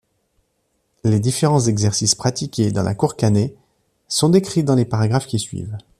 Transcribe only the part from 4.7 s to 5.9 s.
les paragraphes qui suivent.